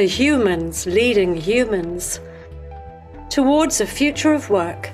[0.00, 2.20] to humans leading humans
[3.28, 4.88] towards a future of work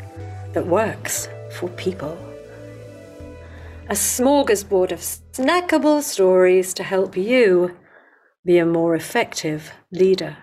[0.52, 2.18] that works for people.
[3.88, 7.76] A smorgasbord of snackable stories to help you
[8.44, 10.36] be a more effective leader.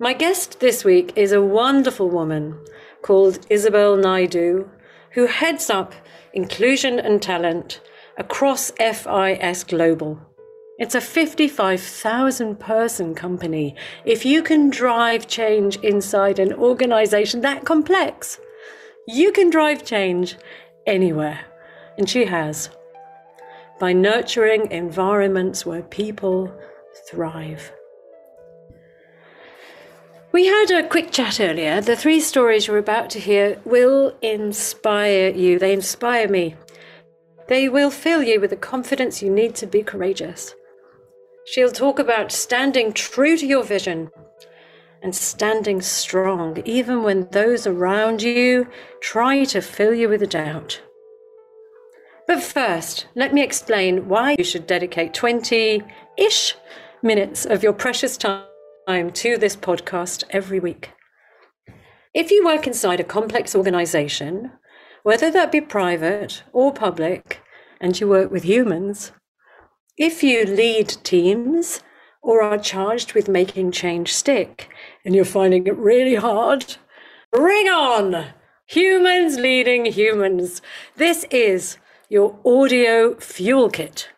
[0.00, 2.62] My guest this week is a wonderful woman
[3.00, 4.68] called Isabel Naidu,
[5.12, 5.94] who heads up
[6.34, 7.80] inclusion and talent
[8.18, 10.20] across FIS Global.
[10.80, 13.76] It's a 55,000 person company.
[14.06, 18.40] If you can drive change inside an organization that complex,
[19.06, 20.38] you can drive change
[20.86, 21.40] anywhere.
[21.98, 22.70] And she has.
[23.78, 26.50] By nurturing environments where people
[27.10, 27.72] thrive.
[30.32, 31.82] We had a quick chat earlier.
[31.82, 35.58] The three stories you're about to hear will inspire you.
[35.58, 36.54] They inspire me.
[37.48, 40.54] They will fill you with the confidence you need to be courageous.
[41.44, 44.10] She'll talk about standing true to your vision
[45.02, 48.68] and standing strong, even when those around you
[49.00, 50.82] try to fill you with doubt.
[52.26, 55.82] But first, let me explain why you should dedicate 20
[56.16, 56.54] ish
[57.02, 58.44] minutes of your precious time
[58.90, 60.92] time to this podcast every week.
[62.12, 64.50] If you work inside a complex organization,
[65.04, 67.40] whether that be private or public,
[67.80, 69.12] and you work with humans,
[70.00, 71.80] if you lead teams
[72.22, 74.70] or are charged with making change stick
[75.04, 76.76] and you're finding it really hard,
[77.30, 78.28] bring on
[78.64, 80.62] humans leading humans.
[80.96, 81.76] This is
[82.08, 84.08] your audio fuel kit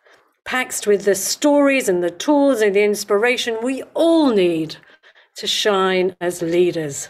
[0.44, 4.77] packed with the stories and the tools and the inspiration we all need
[5.34, 7.08] to shine as leaders.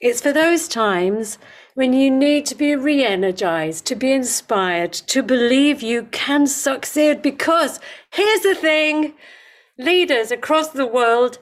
[0.00, 1.38] It's for those times
[1.74, 7.20] when you need to be re energized, to be inspired, to believe you can succeed.
[7.20, 9.14] Because here's the thing
[9.78, 11.38] leaders across the world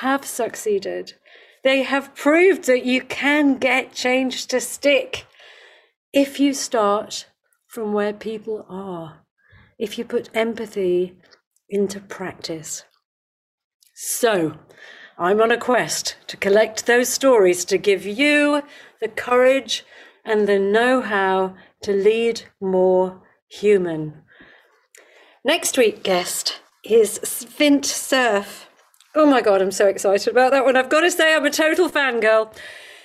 [0.00, 1.14] have succeeded.
[1.64, 5.26] They have proved that you can get change to stick
[6.12, 7.26] if you start
[7.66, 9.20] from where people are
[9.78, 11.16] if you put empathy
[11.68, 12.84] into practice.
[13.94, 14.58] So,
[15.20, 18.62] I'm on a quest to collect those stories to give you
[19.00, 19.84] the courage
[20.24, 24.22] and the know how to lead more human.
[25.44, 28.68] Next week guest is Vint Cerf.
[29.16, 30.76] Oh my God, I'm so excited about that one.
[30.76, 32.56] I've got to say, I'm a total fangirl.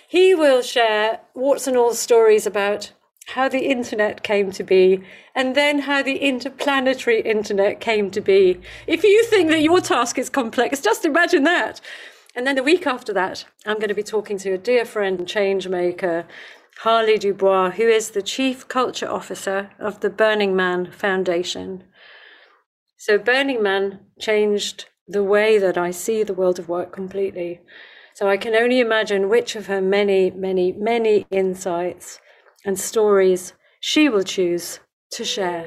[0.08, 2.92] He will share warts and all stories about
[3.28, 5.04] how the internet came to be,
[5.34, 8.60] and then how the interplanetary internet came to be.
[8.86, 11.80] If you think that your task is complex, just imagine that.
[12.36, 15.20] And then the week after that, I'm going to be talking to a dear friend
[15.20, 16.26] and change maker,
[16.80, 21.84] Harley Dubois, who is the Chief Culture Officer of the Burning Man Foundation.
[22.98, 27.62] So, Burning Man changed the way that I see the world of work completely.
[28.16, 32.20] So, I can only imagine which of her many, many, many insights
[32.66, 34.80] and stories she will choose
[35.12, 35.66] to share.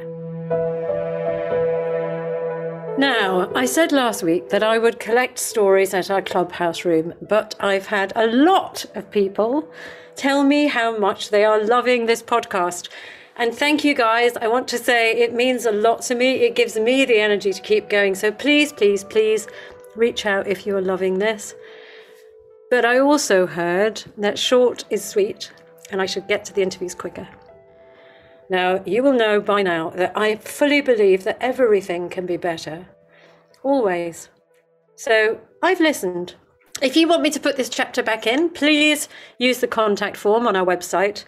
[2.98, 7.54] Now, I said last week that I would collect stories at our clubhouse room, but
[7.60, 9.70] I've had a lot of people
[10.14, 12.88] tell me how much they are loving this podcast.
[13.36, 14.38] And thank you guys.
[14.38, 16.36] I want to say it means a lot to me.
[16.36, 18.14] It gives me the energy to keep going.
[18.14, 19.46] So please, please, please
[19.94, 21.54] reach out if you are loving this.
[22.70, 25.52] But I also heard that short is sweet
[25.90, 27.28] and I should get to the interviews quicker.
[28.48, 32.86] Now, you will know by now that I fully believe that everything can be better.
[33.62, 34.28] Always.
[34.94, 36.36] So I've listened.
[36.80, 39.08] If you want me to put this chapter back in, please
[39.38, 41.24] use the contact form on our website.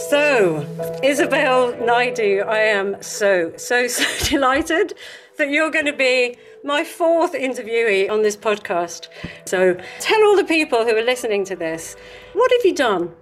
[0.09, 0.65] So,
[1.03, 4.95] Isabel Naidu, I am so, so, so delighted
[5.37, 9.09] that you're going to be my fourth interviewee on this podcast.
[9.45, 11.97] So, tell all the people who are listening to this
[12.33, 13.13] what have you done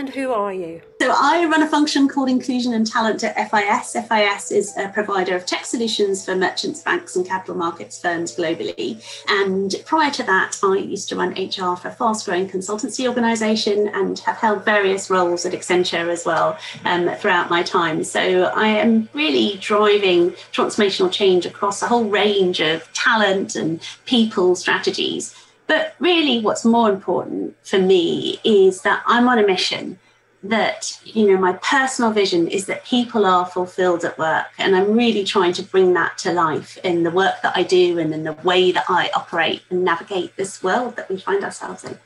[0.00, 0.80] And who are you?
[0.98, 3.92] So, I run a function called Inclusion and Talent at FIS.
[4.08, 9.04] FIS is a provider of tech solutions for merchants, banks, and capital markets firms globally.
[9.28, 13.88] And prior to that, I used to run HR for a fast growing consultancy organization
[13.88, 16.56] and have held various roles at Accenture as well
[16.86, 18.02] um, throughout my time.
[18.02, 24.56] So, I am really driving transformational change across a whole range of talent and people
[24.56, 25.34] strategies.
[25.70, 30.00] But really, what's more important for me is that I'm on a mission
[30.42, 34.48] that, you know, my personal vision is that people are fulfilled at work.
[34.58, 38.00] And I'm really trying to bring that to life in the work that I do
[38.00, 41.84] and in the way that I operate and navigate this world that we find ourselves
[41.84, 41.96] in.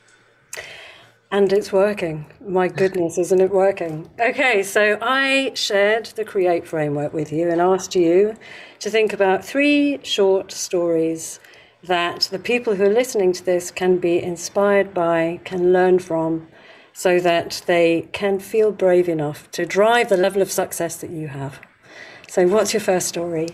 [1.31, 2.31] And it's working.
[2.47, 4.07] My goodness, isn't it working?
[4.19, 8.35] Okay, so I shared the Create framework with you and asked you
[8.77, 11.39] to think about three short stories
[11.87, 16.47] that the people who are listening to this can be inspired by, can learn from,
[16.93, 21.27] so that they can feel brave enough to drive the level of success that you
[21.27, 21.59] have.
[22.27, 23.49] So, what's your first story?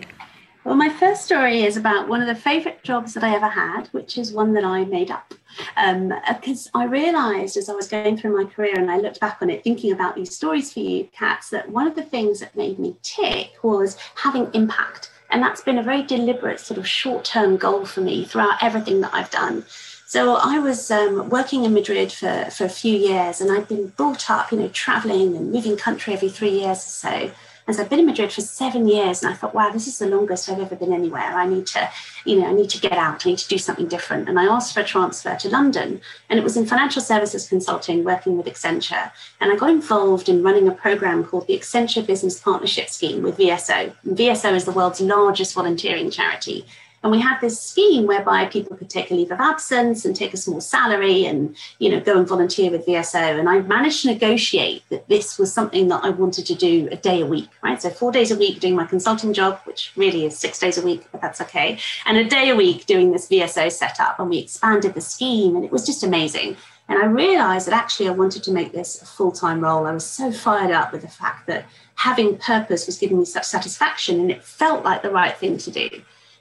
[0.64, 3.88] Well, my first story is about one of the favourite jobs that I ever had,
[3.88, 5.34] which is one that I made up.
[5.76, 9.40] Because um, I realised as I was going through my career and I looked back
[9.42, 12.56] on it, thinking about these stories for you, Cats, that one of the things that
[12.56, 17.26] made me tick was having impact and that's been a very deliberate sort of short
[17.26, 19.66] term goal for me throughout everything that I've done.
[20.06, 23.88] So I was um, working in Madrid for, for a few years and I'd been
[23.88, 27.32] brought up, you know, traveling and moving country every three years or so.
[27.72, 29.98] And so I've been in Madrid for seven years, and I thought, wow, this is
[29.98, 31.22] the longest I've ever been anywhere.
[31.22, 31.90] I need to,
[32.26, 33.26] you know, I need to get out.
[33.26, 34.28] I need to do something different.
[34.28, 38.04] And I asked for a transfer to London, and it was in financial services consulting,
[38.04, 39.10] working with Accenture.
[39.40, 43.38] And I got involved in running a program called the Accenture Business Partnership Scheme with
[43.38, 43.96] VSO.
[44.04, 46.66] And VSO is the world's largest volunteering charity.
[47.04, 50.34] And we had this scheme whereby people could take a leave of absence and take
[50.34, 53.40] a small salary and, you know, go and volunteer with VSO.
[53.40, 56.96] And I managed to negotiate that this was something that I wanted to do a
[56.96, 57.82] day a week, right?
[57.82, 60.86] So four days a week doing my consulting job, which really is six days a
[60.86, 61.80] week, but that's okay.
[62.06, 64.20] And a day a week doing this VSO setup.
[64.20, 66.56] And we expanded the scheme and it was just amazing.
[66.88, 69.88] And I realized that actually I wanted to make this a full time role.
[69.88, 71.66] I was so fired up with the fact that
[71.96, 75.72] having purpose was giving me such satisfaction and it felt like the right thing to
[75.72, 75.90] do.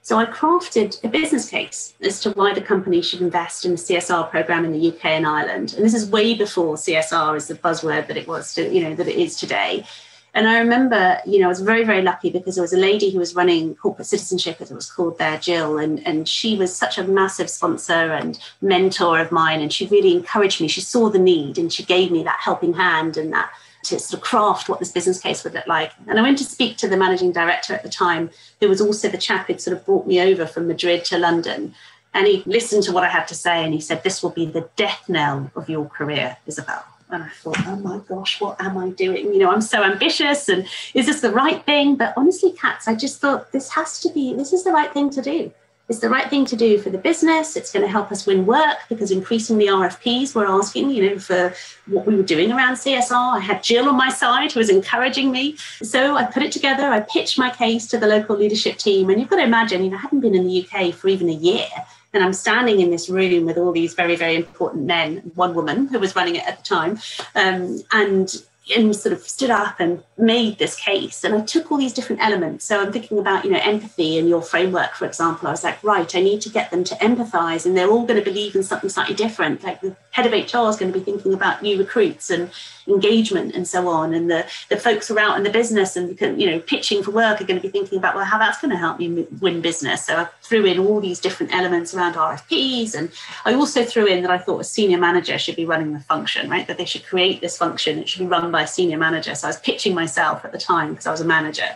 [0.03, 3.77] So I crafted a business case as to why the company should invest in the
[3.77, 5.75] CSR program in the UK and Ireland.
[5.75, 8.95] And this is way before CSR is the buzzword that it was to, you know,
[8.95, 9.85] that it is today.
[10.33, 13.11] And I remember, you know, I was very, very lucky because there was a lady
[13.11, 16.75] who was running corporate citizenship, as it was called there, Jill, and, and she was
[16.75, 19.61] such a massive sponsor and mentor of mine.
[19.61, 20.69] And she really encouraged me.
[20.69, 23.51] She saw the need and she gave me that helping hand and that
[23.85, 25.93] to sort of craft what this business case would look like.
[26.07, 28.31] And I went to speak to the managing director at the time,
[28.61, 31.75] who was also the chap who'd sort of brought me over from Madrid to London.
[32.13, 34.47] And he listened to what I had to say and he said, This will be
[34.47, 36.85] the death knell of your career, Isabel.
[37.13, 39.27] And I thought, oh my gosh, what am I doing?
[39.27, 41.97] You know, I'm so ambitious and is this the right thing?
[41.97, 45.11] But honestly, Cats, I just thought this has to be, this is the right thing
[45.11, 45.53] to do.
[45.91, 47.57] It's the right thing to do for the business.
[47.57, 51.53] It's going to help us win work because increasingly RFPs were asking, you know, for
[51.87, 53.39] what we were doing around CSR.
[53.39, 55.57] I had Jill on my side who was encouraging me.
[55.83, 56.85] So I put it together.
[56.85, 59.11] I pitched my case to the local leadership team.
[59.11, 61.29] And you've got to imagine, you know, I hadn't been in the UK for even
[61.29, 61.67] a year.
[62.15, 65.89] And I'm standing in this room with all these very, very important men, one woman
[65.89, 67.01] who was running it at the time.
[67.35, 68.33] Um, and
[68.77, 71.25] and sort of stood up and made this case.
[71.25, 72.65] And I took all these different elements.
[72.65, 75.49] So I'm thinking about, you know, empathy and your framework, for example.
[75.49, 78.19] I was like, right, I need to get them to empathize, and they're all going
[78.19, 79.63] to believe in something slightly different.
[79.63, 82.51] Like the head of HR is going to be thinking about new recruits and
[82.87, 84.13] engagement and so on.
[84.15, 87.11] And the, the folks who are out in the business and, you know, pitching for
[87.11, 89.61] work are going to be thinking about, well, how that's going to help me win
[89.61, 90.07] business.
[90.07, 92.95] So I threw in all these different elements around RFPs.
[92.95, 93.11] And
[93.45, 96.51] I also threw in that I thought a senior manager should be running the function,
[96.51, 96.67] right?
[96.67, 97.99] That they should create this function.
[97.99, 99.35] It should be run by a senior manager.
[99.35, 101.69] So I was pitching myself at the time because I was a manager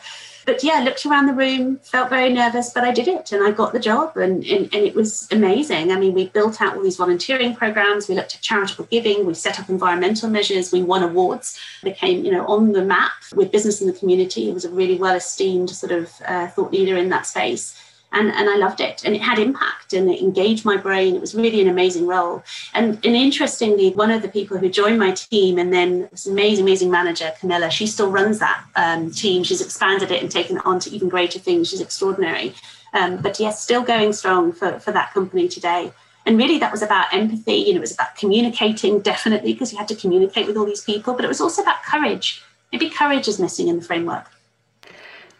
[0.46, 3.50] but yeah, looked around the room, felt very nervous, but I did it and I
[3.50, 5.90] got the job and, and, and it was amazing.
[5.90, 9.34] I mean, we built out all these volunteering programs, we looked at charitable giving, we
[9.34, 13.80] set up environmental measures, we won awards, became, you know, on the map with business
[13.80, 14.50] in the community.
[14.50, 17.80] It was a really well esteemed sort of uh, thought leader in that space
[18.14, 19.04] and, and I loved it.
[19.04, 21.14] And it had impact and it engaged my brain.
[21.14, 22.42] It was really an amazing role.
[22.73, 26.64] And, and interestingly, one of the people who joined my team and then this amazing,
[26.64, 29.42] amazing manager, Camilla, she still runs that um, team.
[29.42, 31.68] She's expanded it and taken it on to even greater things.
[31.68, 32.54] She's extraordinary.
[32.92, 35.92] Um, but yes, still going strong for, for that company today.
[36.26, 37.56] And really, that was about empathy.
[37.56, 40.83] You know, it was about communicating, definitely, because you had to communicate with all these
[40.83, 41.12] people.
[41.14, 42.42] But it was also about courage.
[42.73, 44.26] Maybe courage is missing in the framework.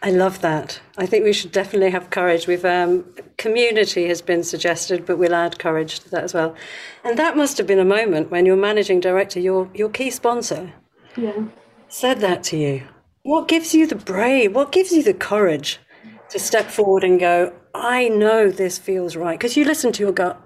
[0.05, 0.79] I love that.
[0.99, 2.45] I think we should definitely have courage.
[2.45, 3.05] We've um,
[3.37, 6.53] community has been suggested, but we'll add courage to that as well.
[7.03, 10.73] And that must have been a moment when your managing director, your your key sponsor,
[11.17, 11.45] yeah.
[11.87, 12.83] said that to you.
[13.23, 14.53] What gives you the brave?
[14.53, 15.79] What gives you the courage
[16.29, 19.39] to step forward and go, I know this feels right?
[19.39, 20.39] Because you listen to your gut.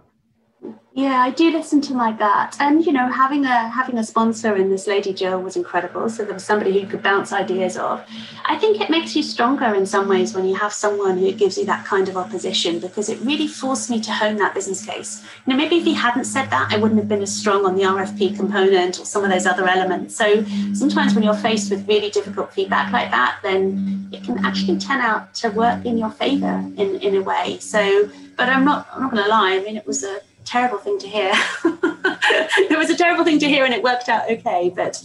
[0.94, 4.58] Yeah, I do listen to my gut, and you know, having a having a sponsor
[4.58, 6.10] in this lady Jill was incredible.
[6.10, 8.06] So there was somebody who could bounce ideas off.
[8.44, 11.58] I think it makes you stronger in some ways when you have someone who gives
[11.58, 15.24] you that kind of opposition because it really forced me to hone that business case.
[15.46, 17.76] You know, maybe if he hadn't said that, I wouldn't have been as strong on
[17.76, 20.18] the RFP component or some of those other elements.
[20.18, 24.78] So sometimes when you're faced with really difficult feedback like that, then it can actually
[24.78, 27.58] turn out to work in your favor in in a way.
[27.60, 29.54] So, but I'm not I'm not going to lie.
[29.56, 31.32] I mean, it was a terrible thing to hear.
[31.64, 34.72] it was a terrible thing to hear, and it worked out okay.
[34.76, 35.02] But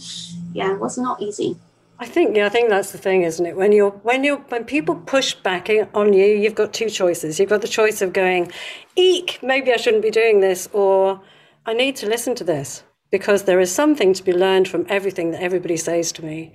[0.53, 1.57] yeah, it was not easy.
[1.99, 3.55] I think yeah, I think that's the thing, isn't it?
[3.55, 7.39] When you're when you when people push back on you, you've got two choices.
[7.39, 8.51] You've got the choice of going,
[8.95, 11.21] "Eek, maybe I shouldn't be doing this," or
[11.65, 15.31] "I need to listen to this because there is something to be learned from everything
[15.31, 16.53] that everybody says to me."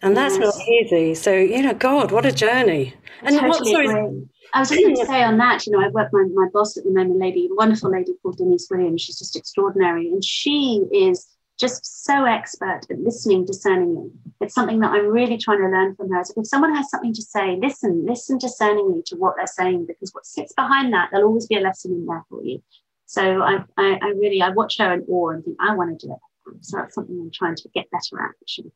[0.00, 0.56] And that's yes.
[0.56, 1.14] not easy.
[1.16, 2.94] So, you know, God, what a journey.
[3.22, 5.88] And totally what sorry, I was just going to say on that, you know, I
[5.88, 9.02] work my, my boss at the moment, a lady, wonderful lady called Denise Williams.
[9.02, 10.08] She's just extraordinary.
[10.08, 11.26] And she is
[11.60, 14.10] just so expert at listening discerningly.
[14.40, 16.24] It's something that I'm really trying to learn from her.
[16.24, 20.14] So if someone has something to say, listen, listen discerningly to what they're saying, because
[20.14, 22.62] what sits behind that, there'll always be a lesson in there for you.
[23.06, 26.06] So I, I, I really, I watch her in awe and think, I want to
[26.06, 26.18] do it.
[26.60, 28.72] So that's something I'm trying to get better at, actually.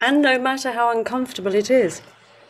[0.00, 2.02] And no matter how uncomfortable it is.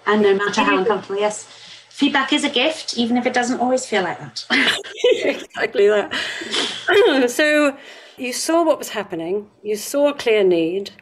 [0.06, 3.84] And no matter how uncomfortable, yes feedback is a gift, even if it doesn't always
[3.84, 4.46] feel like that.
[5.24, 7.28] exactly that.
[7.30, 7.76] so
[8.16, 10.92] you saw what was happening, you saw a clear need,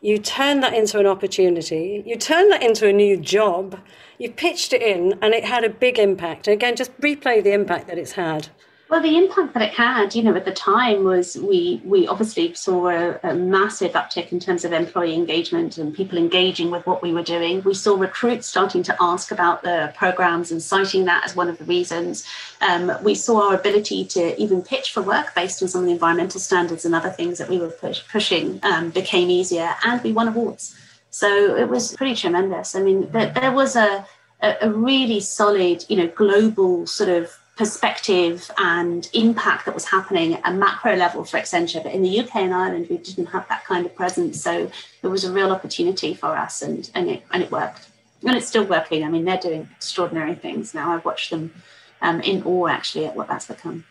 [0.00, 3.78] you turned that into an opportunity, you turned that into a new job,
[4.18, 6.48] you pitched it in, and it had a big impact.
[6.48, 8.48] And again, just replay the impact that it's had.
[8.90, 12.54] Well, the impact that it had, you know, at the time was we we obviously
[12.54, 17.02] saw a, a, massive uptick in terms of employee engagement and people engaging with what
[17.02, 17.62] we were doing.
[17.64, 21.58] We saw recruits starting to ask about the programs and citing that as one of
[21.58, 22.26] the reasons.
[22.62, 25.92] Um, we saw our ability to even pitch for work based on some of the
[25.92, 30.12] environmental standards and other things that we were push, pushing um, became easier, and we
[30.12, 30.74] won awards.
[31.10, 32.74] So it was pretty tremendous.
[32.74, 34.06] I mean, there, there was a,
[34.40, 40.34] a, a really solid, you know, global sort of perspective and impact that was happening
[40.34, 41.82] at a macro level for Accenture.
[41.82, 44.40] But in the UK and Ireland, we didn't have that kind of presence.
[44.40, 44.70] So
[45.02, 47.88] it was a real opportunity for us and, and, it, and it worked.
[48.24, 49.04] And it's still working.
[49.04, 50.92] I mean, they're doing extraordinary things now.
[50.92, 51.52] I've watched them
[52.00, 53.84] um, in awe actually at what that's become.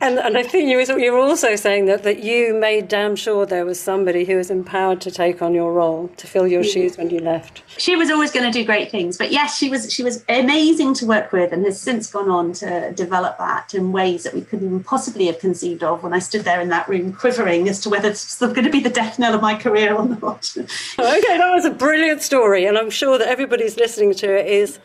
[0.00, 3.46] And, and I think you, you were also saying that, that you made damn sure
[3.46, 6.98] there was somebody who was empowered to take on your role, to fill your shoes
[6.98, 7.62] when you left.
[7.78, 10.94] She was always going to do great things, but yes, she was she was amazing
[10.94, 14.42] to work with, and has since gone on to develop that in ways that we
[14.42, 16.02] couldn't even possibly have conceived of.
[16.02, 18.80] When I stood there in that room, quivering as to whether it's going to be
[18.80, 20.52] the death knell of my career or not.
[20.56, 24.78] okay, that was a brilliant story, and I'm sure that everybody's listening to it is.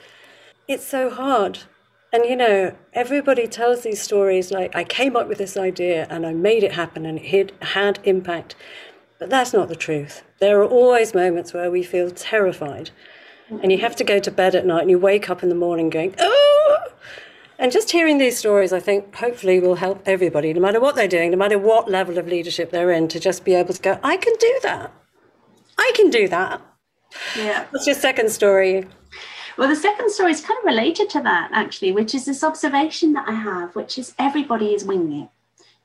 [0.67, 1.59] It's so hard
[2.13, 6.25] and you know, everybody tells these stories like, I came up with this idea and
[6.25, 8.55] I made it happen and it had impact.
[9.19, 10.23] But that's not the truth.
[10.39, 12.89] There are always moments where we feel terrified.
[13.61, 15.55] And you have to go to bed at night and you wake up in the
[15.55, 16.77] morning going, oh!
[17.59, 21.07] And just hearing these stories, I think, hopefully will help everybody, no matter what they're
[21.07, 23.99] doing, no matter what level of leadership they're in, to just be able to go,
[24.03, 24.91] I can do that.
[25.77, 26.61] I can do that.
[27.37, 27.67] Yeah.
[27.69, 28.87] What's your second story?
[29.57, 33.13] Well, the second story is kind of related to that, actually, which is this observation
[33.13, 35.29] that I have, which is everybody is winging it.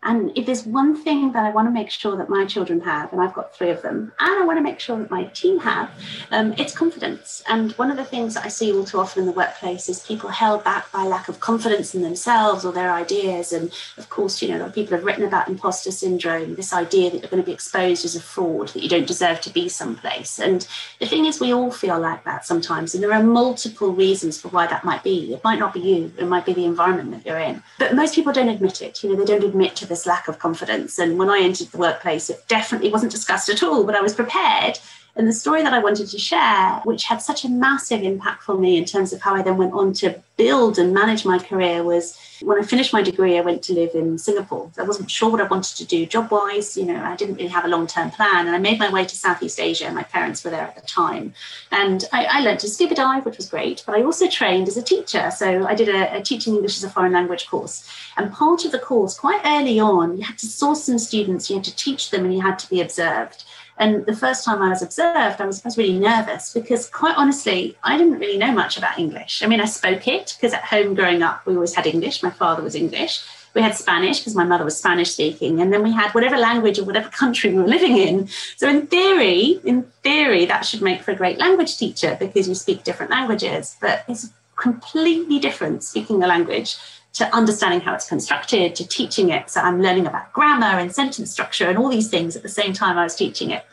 [0.06, 3.12] And if there's one thing that I want to make sure that my children have,
[3.12, 5.58] and I've got three of them, and I want to make sure that my team
[5.58, 5.90] have,
[6.30, 7.42] um, it's confidence.
[7.48, 10.06] And one of the things that I see all too often in the workplace is
[10.06, 13.52] people held back by lack of confidence in themselves or their ideas.
[13.52, 17.30] And of course, you know, people have written about imposter syndrome, this idea that you're
[17.30, 20.38] going to be exposed as a fraud, that you don't deserve to be someplace.
[20.38, 20.68] And
[21.00, 22.94] the thing is, we all feel like that sometimes.
[22.94, 25.34] And there are multiple reasons for why that might be.
[25.34, 27.60] It might not be you, it might be the environment that you're in.
[27.80, 29.02] But most people don't admit it.
[29.02, 30.98] You know, they don't admit to the this lack of confidence.
[30.98, 34.14] And when I entered the workplace, it definitely wasn't discussed at all, but I was
[34.14, 34.78] prepared.
[35.16, 38.54] And the story that I wanted to share, which had such a massive impact for
[38.54, 41.82] me in terms of how I then went on to build and manage my career,
[41.82, 44.70] was when I finished my degree, I went to live in Singapore.
[44.76, 46.76] I wasn't sure what I wanted to do job wise.
[46.76, 48.46] You know, I didn't really have a long term plan.
[48.46, 49.90] And I made my way to Southeast Asia.
[49.90, 51.32] My parents were there at the time.
[51.72, 53.82] And I, I learned to scuba dive, which was great.
[53.86, 55.30] But I also trained as a teacher.
[55.30, 57.88] So I did a, a teaching English as a foreign language course.
[58.18, 61.56] And part of the course, quite early on, you had to source some students, you
[61.56, 63.44] had to teach them, and you had to be observed.
[63.78, 67.16] And the first time I was observed, I was, I was really nervous because, quite
[67.16, 69.42] honestly, I didn't really know much about English.
[69.42, 72.22] I mean, I spoke it because at home growing up, we always had English.
[72.22, 73.22] My father was English.
[73.54, 75.60] We had Spanish because my mother was Spanish speaking.
[75.60, 78.28] And then we had whatever language or whatever country we were living in.
[78.56, 82.54] So, in theory, in theory, that should make for a great language teacher because you
[82.54, 83.76] speak different languages.
[83.80, 86.76] But it's completely different speaking a language
[87.16, 89.48] to understanding how it's constructed, to teaching it.
[89.50, 92.72] So I'm learning about grammar and sentence structure and all these things at the same
[92.72, 93.64] time I was teaching it.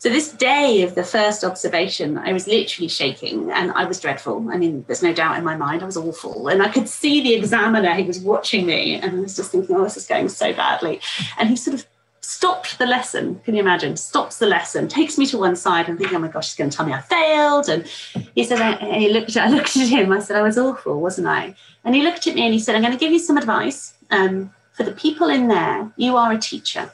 [0.00, 4.48] So this day of the first observation, I was literally shaking and I was dreadful.
[4.50, 6.48] I mean, there's no doubt in my mind, I was awful.
[6.48, 9.74] And I could see the examiner, he was watching me and I was just thinking,
[9.76, 11.00] oh, this is going so badly.
[11.36, 11.86] And he sort of
[12.28, 13.40] stopped the lesson.
[13.42, 13.96] Can you imagine?
[13.96, 16.68] Stops the lesson, takes me to one side and thinking, oh my gosh, he's going
[16.68, 17.70] to tell me I failed.
[17.70, 17.86] And
[18.34, 20.12] he said, he looked, I looked at him.
[20.12, 21.54] I said, I was awful, wasn't I?
[21.84, 23.94] And he looked at me and he said, I'm going to give you some advice.
[24.10, 26.90] Um, for the people in there, you are a teacher.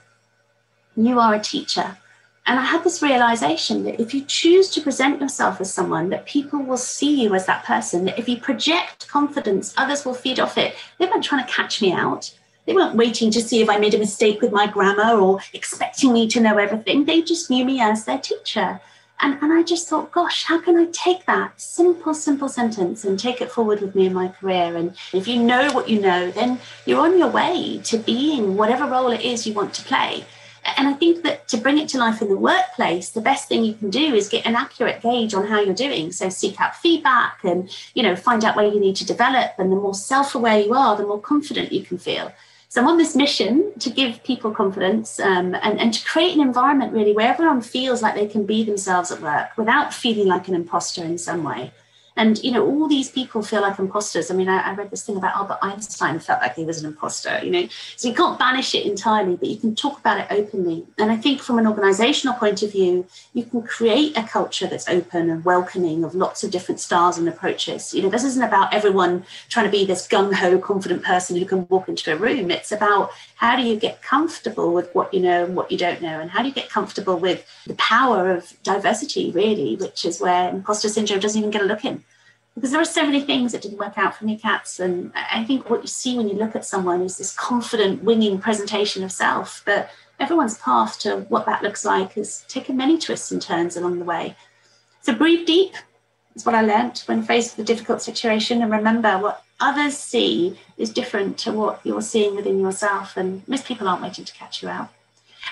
[0.97, 1.99] You are a teacher.
[2.47, 6.26] And I had this realization that if you choose to present yourself as someone, that
[6.26, 10.38] people will see you as that person, that if you project confidence, others will feed
[10.38, 10.76] off it.
[10.99, 12.33] They weren't trying to catch me out.
[12.66, 16.12] They weren't waiting to see if I made a mistake with my grammar or expecting
[16.12, 17.04] me to know everything.
[17.04, 18.80] They just knew me as their teacher.
[19.21, 23.18] And, and I just thought, gosh, how can I take that simple, simple sentence and
[23.18, 24.76] take it forward with me in my career?
[24.76, 28.87] And if you know what you know, then you're on your way to being whatever
[28.87, 30.25] role it is you want to play.
[30.76, 33.64] And I think that to bring it to life in the workplace, the best thing
[33.64, 36.11] you can do is get an accurate gauge on how you're doing.
[36.11, 39.52] So seek out feedback and, you know, find out where you need to develop.
[39.59, 42.33] And the more self-aware you are, the more confident you can feel.
[42.75, 46.40] So I'm on this mission to give people confidence um, and, and to create an
[46.40, 50.49] environment really where everyone feels like they can be themselves at work without feeling like
[50.49, 51.71] an imposter in some way.
[52.16, 54.30] And you know, all these people feel like imposters.
[54.30, 56.87] I mean, I, I, read this thing about Albert Einstein felt like he was an
[56.87, 57.40] imposter.
[57.42, 60.87] You know, so you can't banish it entirely, but you can talk about it openly.
[60.99, 64.88] And I think from an organizational point of view, you can create a culture that's
[64.88, 67.92] open and welcoming of lots of different styles and approaches.
[67.92, 71.44] You know, this isn't about everyone trying to be this gung ho, confident person who
[71.44, 72.50] can walk into a room.
[72.50, 76.00] It's about how do you get comfortable with what you know and what you don't
[76.00, 80.21] know, and how do you get comfortable with the power of diversity, really, which is
[80.21, 82.05] where imposter syndrome doesn't even get a look in
[82.55, 84.79] because there are so many things that didn't work out for me, Cats.
[84.79, 88.38] And I think what you see when you look at someone is this confident, winging
[88.38, 89.62] presentation of self.
[89.64, 93.99] But everyone's path to what that looks like has taken many twists and turns along
[93.99, 94.37] the way.
[95.00, 95.75] So breathe deep
[96.35, 98.62] is what I learned when faced with a difficult situation.
[98.62, 103.16] And remember, what others see is different to what you're seeing within yourself.
[103.16, 104.90] And most people aren't waiting to catch you out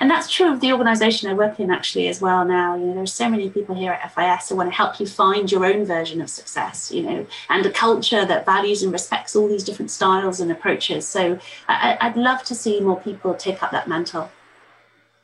[0.01, 2.77] and that's true of the organization I work in actually as well now.
[2.77, 5.51] You know, there's so many people here at FIS who want to help you find
[5.51, 9.49] your own version of success, you know, and a culture that values and respects all
[9.49, 11.07] these different styles and approaches.
[11.07, 14.31] So I, I'd love to see more people take up that mantle.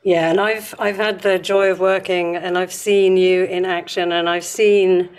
[0.03, 4.13] Yeah, and I've I've had the joy of working and I've seen you in action
[4.13, 5.09] and I've seen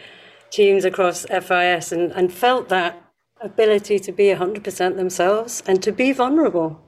[0.51, 3.03] teams across FIS and, and felt that
[3.41, 6.81] ability to be 100% themselves and to be vulnerable.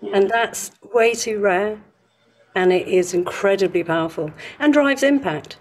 [0.00, 0.10] Yeah.
[0.14, 1.80] And that's way too rare
[2.54, 5.58] and it is incredibly powerful and drives impact.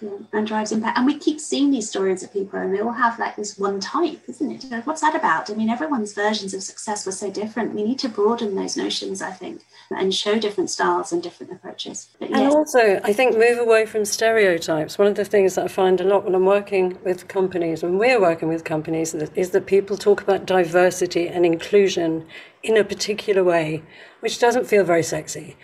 [0.00, 0.96] Yeah, and drives impact.
[0.96, 3.80] And we keep seeing these stories of people, and they all have like this one
[3.80, 4.86] type, isn't it?
[4.86, 5.50] What's that about?
[5.50, 7.74] I mean, everyone's versions of success were so different.
[7.74, 12.08] We need to broaden those notions, I think, and show different styles and different approaches.
[12.18, 14.96] But, and also, I think move away from stereotypes.
[14.96, 17.98] One of the things that I find a lot when I'm working with companies, when
[17.98, 22.26] we're working with companies, is that people talk about diversity and inclusion
[22.62, 23.82] in a particular way,
[24.20, 25.56] which doesn't feel very sexy.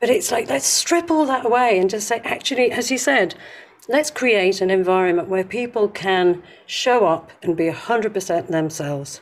[0.00, 3.34] But it's like, let's strip all that away and just say, actually, as you said,
[3.88, 9.20] let's create an environment where people can show up and be 100% themselves.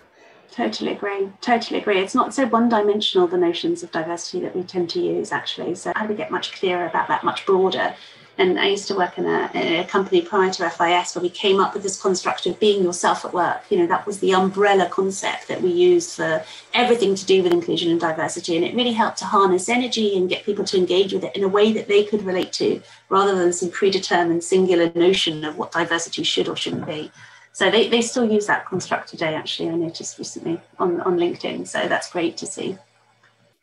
[0.50, 1.28] Totally agree.
[1.40, 2.00] Totally agree.
[2.00, 5.74] It's not so one dimensional, the notions of diversity that we tend to use, actually.
[5.74, 7.94] So, how do we get much clearer about that, much broader?
[8.38, 11.58] And I used to work in a, a, company prior to FIS where we came
[11.58, 13.62] up with this construct of being yourself at work.
[13.70, 16.44] You know, that was the umbrella concept that we used for
[16.74, 18.56] everything to do with inclusion and diversity.
[18.56, 21.44] And it really helped to harness energy and get people to engage with it in
[21.44, 25.72] a way that they could relate to rather than some predetermined singular notion of what
[25.72, 27.10] diversity should or shouldn't be.
[27.54, 31.66] So they, they still use that construct today, actually, I noticed recently on, on LinkedIn.
[31.66, 32.76] So that's great to see.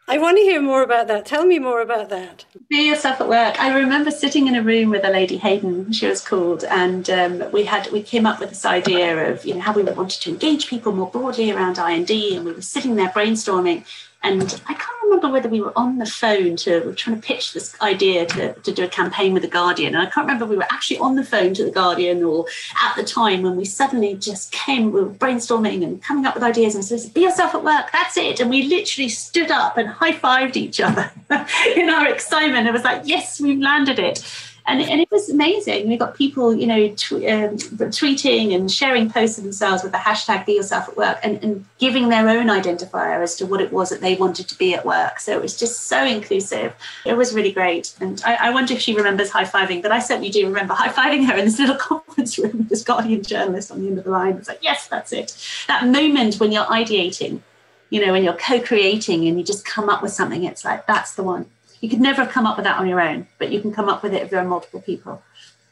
[0.05, 1.25] I want to hear more about that.
[1.25, 2.45] Tell me more about that.
[2.69, 3.59] Be yourself at work.
[3.59, 7.51] I remember sitting in a room with a lady, Hayden, she was called, and um,
[7.51, 10.29] we had we came up with this idea of you know how we wanted to
[10.29, 13.85] engage people more broadly around I and D, and we were sitting there brainstorming.
[14.23, 17.27] And I can't remember whether we were on the phone to we were trying to
[17.27, 19.95] pitch this idea to, to do a campaign with the Guardian.
[19.95, 22.45] And I can't remember we were actually on the phone to the Guardian or
[22.81, 26.43] at the time when we suddenly just came, we were brainstorming and coming up with
[26.43, 28.39] ideas and said, be yourself at work, that's it.
[28.39, 31.11] And we literally stood up and high-fived each other
[31.75, 32.67] in our excitement.
[32.67, 34.23] It was like, yes, we've landed it
[34.65, 35.89] and, and it was amazing.
[35.89, 39.97] We got people, you know, tw- um, tweeting and sharing posts of themselves with the
[39.97, 43.73] hashtag Be Yourself at Work and, and giving their own identifier as to what it
[43.73, 45.19] was that they wanted to be at work.
[45.19, 46.73] So it was just so inclusive.
[47.05, 47.93] It was really great.
[47.99, 50.89] And I, I wonder if she remembers high fiving, but I certainly do remember high
[50.89, 54.05] fiving her in this little conference room with this Guardian journalist on the end of
[54.05, 54.37] the line.
[54.37, 55.35] It's like, yes, that's it.
[55.67, 57.41] That moment when you're ideating,
[57.89, 60.87] you know, when you're co creating and you just come up with something, it's like,
[60.87, 61.47] that's the one
[61.83, 63.89] you could never have come up with that on your own, but you can come
[63.89, 65.21] up with it if there are multiple people.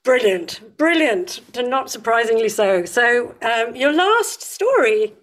[0.04, 2.84] Brilliant, brilliant, and not surprisingly so.
[2.84, 5.14] So, um, your last story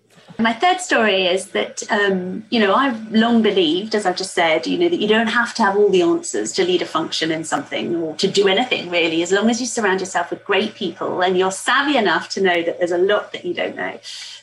[0.40, 4.68] my third story is that, um, you know, I've long believed, as I've just said,
[4.68, 7.33] you know, that you don't have to have all the answers to lead a function
[7.33, 10.77] in something or to do anything really, as long as you surround yourself with great
[10.77, 13.98] people and you're savvy enough to know that there's a lot that you don't know.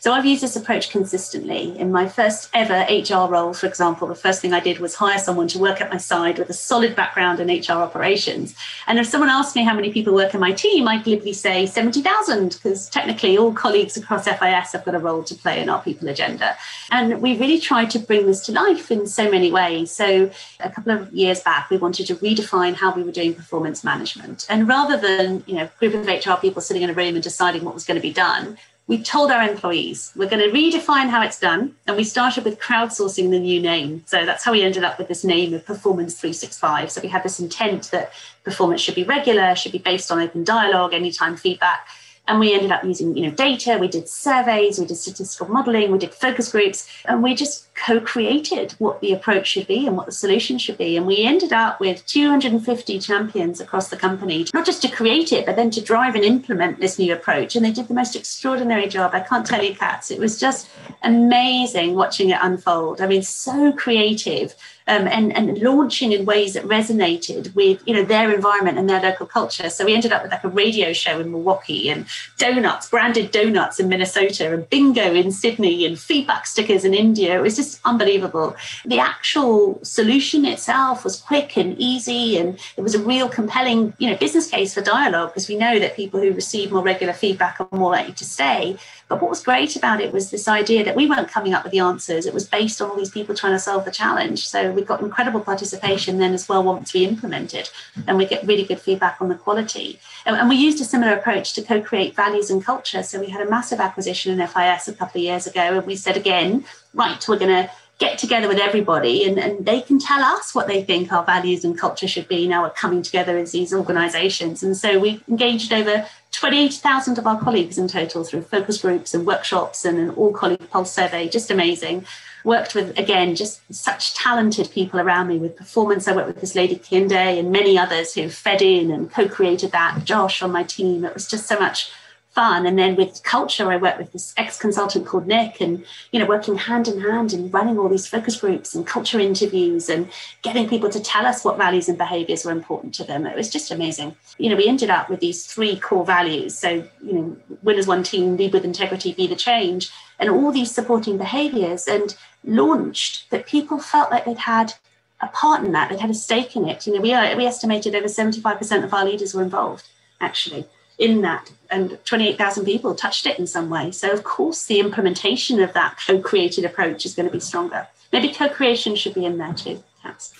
[0.05, 1.75] So I've used this approach consistently.
[1.79, 5.17] In my first ever HR role, for example, the first thing I did was hire
[5.17, 8.53] someone to work at my side with a solid background in HR operations.
[8.85, 11.65] And if someone asked me how many people work in my team, I'd glibly say
[11.65, 15.81] 70,000, because technically all colleagues across FIS have got a role to play in our
[15.81, 16.55] people agenda.
[16.91, 19.89] And we really tried to bring this to life in so many ways.
[19.89, 23.83] So a couple of years back, we wanted to redefine how we were doing performance
[23.83, 24.45] management.
[24.49, 27.63] And rather than, you know, group of HR people sitting in a room and deciding
[27.63, 31.21] what was going to be done, we told our employees we're going to redefine how
[31.21, 34.03] it's done and we started with crowdsourcing the new name.
[34.05, 37.23] So that's how we ended up with this name of performance 365 so we had
[37.23, 38.11] this intent that
[38.43, 41.87] performance should be regular should be based on open dialogue anytime feedback
[42.27, 43.77] and we ended up using, you know, data.
[43.79, 48.73] We did surveys, we did statistical modeling, we did focus groups, and we just co-created
[48.79, 50.97] what the approach should be and what the solution should be.
[50.97, 55.45] And we ended up with 250 champions across the company, not just to create it,
[55.45, 57.55] but then to drive and implement this new approach.
[57.55, 59.11] And they did the most extraordinary job.
[59.13, 60.09] I can't tell you, Cats.
[60.09, 60.69] It was just
[61.03, 63.01] amazing watching it unfold.
[63.01, 64.55] I mean, so creative
[64.87, 69.01] um, and, and launching in ways that resonated with you know their environment and their
[69.01, 69.69] local culture.
[69.69, 72.05] So we ended up with like a radio show in Milwaukee and
[72.37, 77.37] donuts, branded donuts in Minnesota, and bingo in Sydney, and feedback stickers in India.
[77.37, 78.55] It was just unbelievable.
[78.85, 84.09] The actual solution itself was quick and easy, and it was a real compelling you
[84.09, 87.59] know business case for dialogue because we know that people who receive more regular feedback
[87.59, 88.77] are more likely to stay.
[89.07, 91.71] But what was great about it was this idea that we weren't coming up with
[91.71, 92.25] the answers.
[92.25, 94.47] It was based on all these people trying to solve the challenge.
[94.47, 97.69] So we got incredible participation then as well once we implemented,
[98.07, 99.99] and we get really good feedback on the quality.
[100.25, 103.03] And, and we used a similar approach to co-create values and culture.
[103.03, 105.95] So we had a massive acquisition in FIS a couple of years ago, and we
[105.95, 110.21] said again, right, we're going to get together with everybody and, and they can tell
[110.21, 113.53] us what they think our values and culture should be now we're coming together as
[113.53, 118.81] these organizations and so we engaged over 28,000 of our colleagues in total through focus
[118.81, 122.05] groups and workshops and an all colleague pulse survey just amazing.
[122.43, 126.07] Worked with again just such talented people around me with performance.
[126.07, 130.03] I worked with this lady kinde and many others who fed in and co-created that.
[130.03, 131.05] Josh on my team.
[131.05, 131.89] It was just so much
[132.35, 132.65] fun.
[132.65, 136.57] And then with culture, I worked with this ex-consultant called Nick and, you know, working
[136.57, 140.89] hand in hand and running all these focus groups and culture interviews and getting people
[140.89, 143.25] to tell us what values and behaviors were important to them.
[143.25, 144.17] It was just amazing.
[144.37, 146.59] You know, we ended up with these three core values.
[146.59, 150.51] So, you know, win as one team, lead with integrity, be the change, and all
[150.51, 154.73] these supporting behaviors and launched that people felt like they'd had
[155.21, 156.85] a part in that, they'd had a stake in it.
[156.85, 159.87] You know, we, uh, we estimated over 75% of our leaders were involved,
[160.19, 163.91] actually in that and 28,000 people touched it in some way.
[163.91, 167.87] So, of course, the implementation of that co created approach is going to be stronger.
[168.13, 170.33] Maybe co creation should be in there too, perhaps.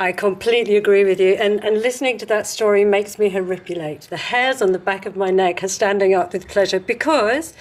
[0.00, 1.34] I completely agree with you.
[1.34, 4.02] And, and listening to that story makes me horripilate.
[4.02, 7.52] The hairs on the back of my neck are standing up with pleasure because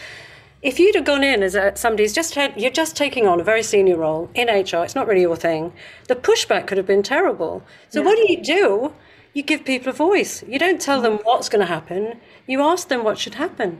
[0.61, 3.39] if you'd have gone in as a, somebody who's just had, you're just taking on
[3.39, 5.73] a very senior role in HR, it's not really your thing,
[6.07, 7.63] the pushback could have been terrible.
[7.89, 8.05] So, yeah.
[8.05, 8.93] what do you do?
[9.37, 10.43] You give people a voice.
[10.47, 13.79] You don't tell them what's going to happen, you ask them what should happen.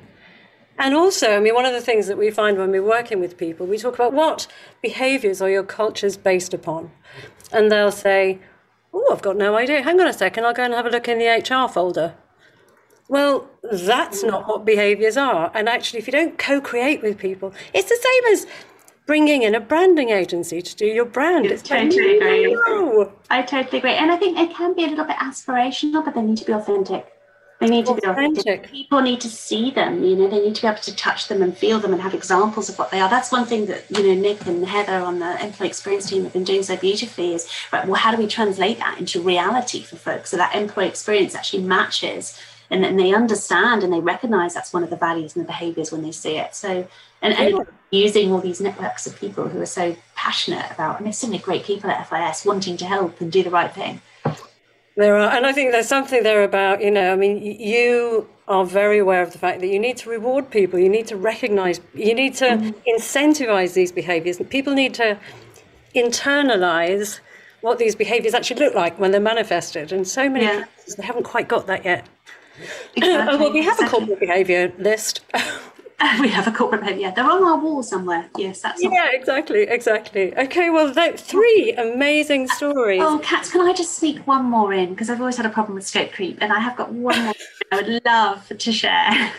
[0.77, 3.37] And also, I mean, one of the things that we find when we're working with
[3.37, 4.45] people, we talk about what
[4.83, 6.91] behaviors are your cultures based upon.
[7.51, 8.37] And they'll say,
[8.93, 9.81] Oh, I've got no idea.
[9.81, 12.13] Hang on a second, I'll go and have a look in the HR folder.
[13.09, 15.49] Well, that's not what behaviors are.
[15.55, 18.45] And actually, if you don't co create with people, it's the same as
[19.07, 21.47] bringing in a branding agency to do your brand.
[21.47, 22.55] It's totally agree.
[23.29, 23.93] I totally agree.
[23.93, 26.53] And I think it can be a little bit aspirational, but they need to be
[26.53, 27.13] authentic.
[27.59, 28.69] They need to be authentic.
[28.69, 30.03] People need to see them.
[30.03, 32.13] You know, they need to be able to touch them and feel them and have
[32.13, 33.09] examples of what they are.
[33.09, 36.33] That's one thing that you know Nick and Heather on the employee experience team have
[36.33, 37.33] been doing so beautifully.
[37.33, 37.87] Is right.
[37.87, 41.63] Well, how do we translate that into reality for folks so that employee experience actually
[41.63, 42.39] matches
[42.69, 45.91] and then they understand and they recognize that's one of the values and the behaviors
[45.91, 46.53] when they see it.
[46.53, 46.87] So,
[47.21, 51.17] and, and using all these networks of people who are so passionate about, and there's
[51.17, 54.01] so many great people at FIS wanting to help and do the right thing.
[54.95, 58.65] There are, and I think there's something there about, you know, I mean, you are
[58.65, 61.79] very aware of the fact that you need to reward people, you need to recognize,
[61.93, 62.95] you need to mm-hmm.
[62.95, 64.41] incentivize these behaviors.
[64.49, 65.17] People need to
[65.95, 67.19] internalize
[67.61, 69.91] what these behaviors actually look like when they're manifested.
[69.91, 70.65] And so many yeah.
[70.97, 72.07] they haven't quite got that yet.
[72.95, 73.35] Exactly.
[73.35, 73.85] oh, well, we have exactly.
[73.85, 75.21] a corporate behaviour list.
[76.21, 77.11] we have a corporate behaviour.
[77.15, 78.29] They're on our wall somewhere.
[78.37, 78.83] Yes, that's.
[78.83, 79.09] Yeah, all.
[79.13, 80.37] exactly, exactly.
[80.37, 83.01] Okay, well, that, three amazing stories.
[83.03, 85.73] Oh, Cats, can I just sneak one more in because I've always had a problem
[85.73, 87.33] with scope creep, and I have got one more
[87.71, 89.31] I would love to share.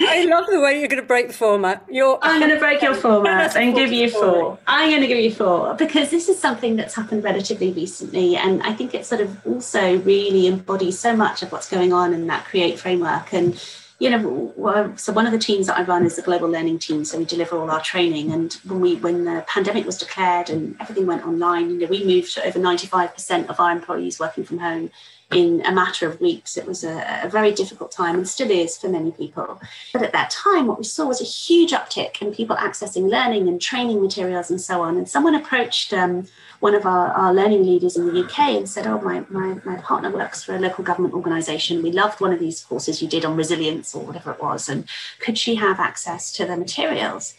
[0.00, 1.84] I love the way you're going to break the format.
[1.90, 4.58] You're I'm going to break your format and give you four.
[4.68, 8.62] I'm going to give you four because this is something that's happened relatively recently, and
[8.62, 12.28] I think it sort of also really embodies so much of what's going on in
[12.28, 13.32] that create framework.
[13.32, 13.60] And
[14.02, 17.04] you know, so one of the teams that I run is the global learning team.
[17.04, 18.32] So we deliver all our training.
[18.32, 22.04] And when we when the pandemic was declared and everything went online, you know, we
[22.04, 24.90] moved to over 95% of our employees working from home
[25.30, 26.56] in a matter of weeks.
[26.56, 29.62] It was a, a, very difficult time and still is for many people.
[29.92, 33.46] But at that time, what we saw was a huge uptick in people accessing learning
[33.46, 34.96] and training materials and so on.
[34.98, 36.26] And someone approached um,
[36.62, 39.76] one of our, our learning leaders in the UK and said, Oh, my, my, my
[39.78, 41.82] partner works for a local government organisation.
[41.82, 44.68] We loved one of these courses you did on resilience or whatever it was.
[44.68, 47.34] And could she have access to the materials?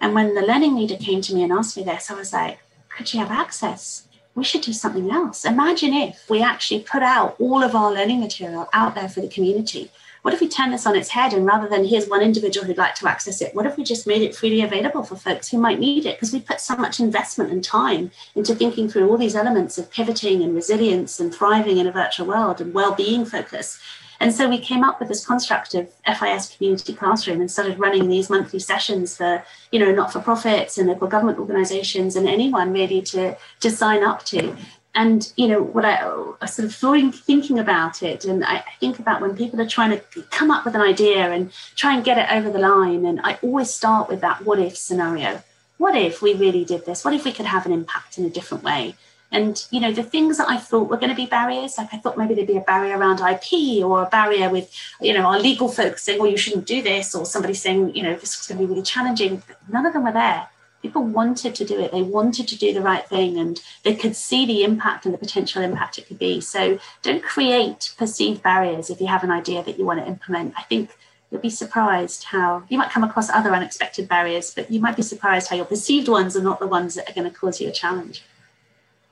[0.00, 2.60] And when the learning leader came to me and asked me this, I was like,
[2.88, 4.04] Could she have access?
[4.36, 5.44] we should do something else.
[5.44, 9.26] Imagine if we actually put out all of our learning material out there for the
[9.26, 9.90] community.
[10.28, 12.76] What if we turn this on its head and rather than here's one individual who'd
[12.76, 15.56] like to access it, what if we just made it freely available for folks who
[15.56, 16.16] might need it?
[16.16, 19.90] Because we put so much investment and time into thinking through all these elements of
[19.90, 23.80] pivoting and resilience and thriving in a virtual world and well-being focus.
[24.20, 28.08] And so we came up with this construct of FIS Community Classroom and started running
[28.08, 33.34] these monthly sessions for, you know, not-for-profits and local government organizations and anyone really to,
[33.60, 34.54] to sign up to.
[34.98, 35.94] And, you know, what I,
[36.40, 40.22] I sort of thinking about it, and I think about when people are trying to
[40.30, 43.06] come up with an idea and try and get it over the line.
[43.06, 45.40] And I always start with that what if scenario.
[45.76, 47.04] What if we really did this?
[47.04, 48.96] What if we could have an impact in a different way?
[49.30, 51.98] And you know, the things that I thought were going to be barriers, like I
[51.98, 54.68] thought maybe there'd be a barrier around IP or a barrier with,
[55.00, 58.02] you know, our legal folks saying, well, you shouldn't do this, or somebody saying, you
[58.02, 59.44] know, this is going to be really challenging.
[59.68, 60.48] None of them were there.
[60.82, 61.90] People wanted to do it.
[61.90, 65.18] They wanted to do the right thing and they could see the impact and the
[65.18, 66.40] potential impact it could be.
[66.40, 70.54] So don't create perceived barriers if you have an idea that you want to implement.
[70.56, 70.96] I think
[71.30, 75.02] you'll be surprised how you might come across other unexpected barriers, but you might be
[75.02, 77.68] surprised how your perceived ones are not the ones that are going to cause you
[77.68, 78.22] a challenge.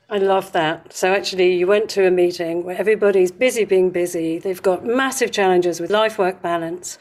[0.09, 0.93] I love that.
[0.93, 4.39] So actually, you went to a meeting where everybody's busy being busy.
[4.39, 6.97] They've got massive challenges with life work balance.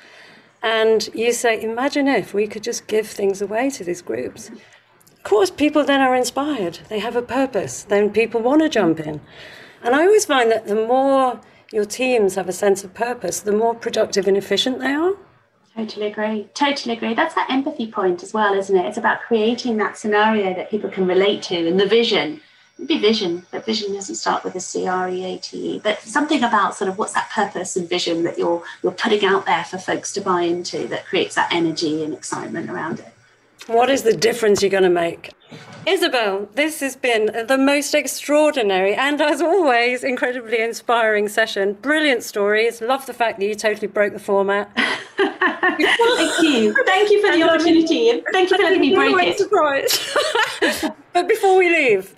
[0.65, 4.49] And you say, imagine if we could just give things away to these groups.
[4.49, 6.79] Of course, people then are inspired.
[6.89, 7.83] They have a purpose.
[7.83, 9.21] Then people want to jump in.
[9.83, 11.39] And I always find that the more
[11.71, 15.13] your teams have a sense of purpose, the more productive and efficient they are.
[15.75, 16.49] Totally agree.
[16.55, 17.13] Totally agree.
[17.13, 18.87] That's that empathy point as well, isn't it?
[18.87, 22.41] It's about creating that scenario that people can relate to and the vision
[22.85, 25.81] be vision, but vision doesn't start with a C R E A T E.
[25.83, 29.45] But something about sort of what's that purpose and vision that you're you're putting out
[29.45, 33.13] there for folks to buy into that creates that energy and excitement around it.
[33.67, 35.31] What is the difference you're going to make?
[35.87, 41.73] Isabel, this has been the most extraordinary and, as always, incredibly inspiring session.
[41.73, 42.81] Brilliant stories.
[42.81, 44.71] Love the fact that you totally broke the format.
[44.75, 45.79] Thank
[46.43, 46.75] you.
[46.85, 48.21] Thank you for the opportunity.
[48.31, 49.37] Thank you for letting me break it.
[49.39, 49.99] Surprised.
[51.13, 52.15] but before we leave,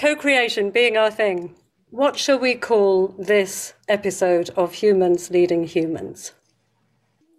[0.00, 1.54] co creation being our thing,
[1.90, 6.32] what shall we call this episode of Humans Leading Humans?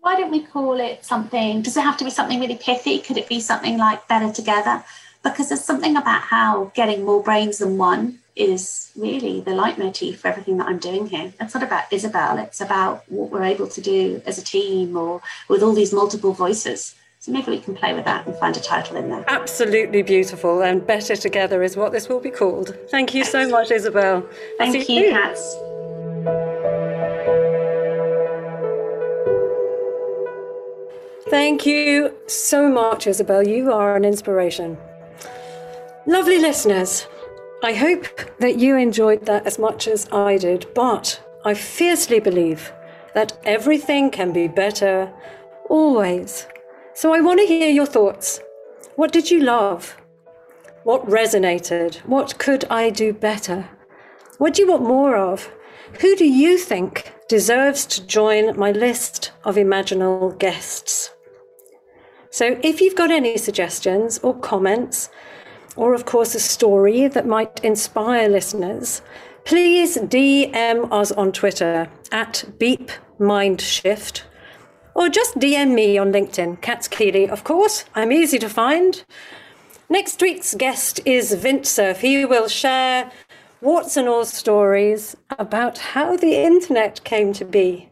[0.02, 1.64] Why don't we call it something?
[1.64, 3.00] Does it have to be something really pithy?
[3.00, 4.84] Could it be something like Better Together?
[5.24, 10.28] Because there's something about how getting more brains than one is really the leitmotif for
[10.28, 11.34] everything that I'm doing here.
[11.42, 15.24] It's not about Isabel, it's about what we're able to do as a team or
[15.50, 16.94] with all these multiple voices.
[17.22, 19.24] So maybe we can play with that and find a title in there.
[19.28, 22.76] Absolutely beautiful, and Better Together is what this will be called.
[22.90, 24.28] Thank you so much, Isabel.
[24.58, 25.56] Thank you, you, Cats.
[31.30, 33.48] Thank you so much, Isabel.
[33.48, 34.80] You are an inspiration.
[36.08, 37.06] Lovely listeners,
[37.64, 38.08] I hope
[38.40, 42.74] that you enjoyed that as much as I did, but I fiercely believe
[43.14, 45.14] that everything can be better,
[45.70, 46.48] always.
[46.94, 48.42] So I want to hear your thoughts.
[48.96, 49.96] What did you love?
[50.84, 51.96] What resonated?
[52.06, 53.70] What could I do better?
[54.40, 55.50] What do you want more of?
[56.02, 61.12] Who do you think deserves to join my list of imaginal guests?
[62.30, 65.10] So if you've got any suggestions or comments,
[65.78, 69.02] or of course a story that might inspire listeners,
[69.46, 74.24] please DM us on Twitter at beepmindshift
[74.96, 77.86] or just DM me on LinkedIn, Cats Keeley, of course.
[77.96, 79.04] I'm easy to find.
[79.90, 82.02] Next week's guest is Vint Cerf.
[82.02, 83.12] He will share
[83.62, 87.90] warts and all stories about how the internet came to be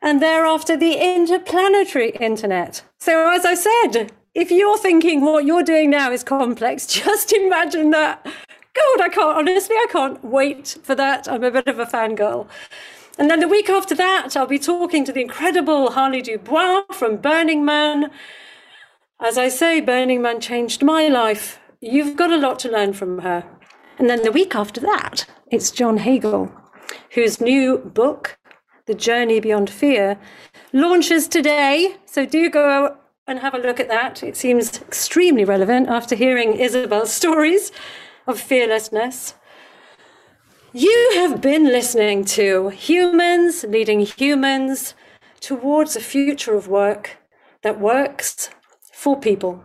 [0.00, 2.82] and thereafter the interplanetary internet.
[2.98, 7.90] So, as I said, if you're thinking what you're doing now is complex, just imagine
[7.90, 8.24] that.
[8.24, 11.28] God, I can't, honestly, I can't wait for that.
[11.28, 12.46] I'm a bit of a fangirl.
[13.18, 17.16] And then the week after that, I'll be talking to the incredible Harley Dubois from
[17.16, 18.12] Burning Man.
[19.20, 21.58] As I say, Burning Man changed my life.
[21.80, 23.44] You've got a lot to learn from her.
[23.98, 26.52] And then the week after that, it's John Hagel,
[27.14, 28.38] whose new book,
[28.86, 30.16] The Journey Beyond Fear,
[30.72, 31.96] launches today.
[32.04, 34.22] So do go and have a look at that.
[34.22, 37.72] It seems extremely relevant after hearing Isabel's stories
[38.28, 39.34] of fearlessness.
[40.74, 44.92] You have been listening to Humans Leading Humans
[45.40, 47.16] Towards a Future of Work
[47.62, 48.50] that Works
[48.92, 49.64] for People.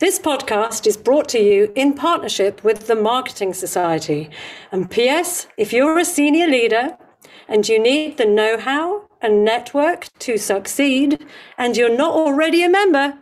[0.00, 4.28] This podcast is brought to you in partnership with the Marketing Society.
[4.72, 6.98] And P.S., if you're a senior leader
[7.46, 11.24] and you need the know how and network to succeed,
[11.56, 13.18] and you're not already a member,